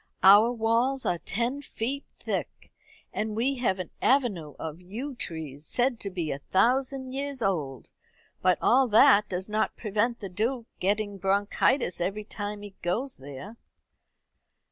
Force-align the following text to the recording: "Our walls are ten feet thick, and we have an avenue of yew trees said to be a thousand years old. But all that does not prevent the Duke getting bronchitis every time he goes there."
"Our 0.23 0.51
walls 0.51 1.05
are 1.05 1.19
ten 1.19 1.61
feet 1.61 2.05
thick, 2.19 2.71
and 3.13 3.35
we 3.35 3.57
have 3.57 3.77
an 3.77 3.91
avenue 4.01 4.55
of 4.57 4.81
yew 4.81 5.13
trees 5.13 5.67
said 5.67 5.99
to 5.99 6.09
be 6.09 6.31
a 6.31 6.39
thousand 6.39 7.11
years 7.13 7.39
old. 7.43 7.91
But 8.41 8.57
all 8.63 8.87
that 8.87 9.29
does 9.29 9.47
not 9.47 9.77
prevent 9.77 10.19
the 10.19 10.27
Duke 10.27 10.65
getting 10.79 11.19
bronchitis 11.19 12.01
every 12.01 12.23
time 12.23 12.63
he 12.63 12.73
goes 12.81 13.17
there." 13.17 13.57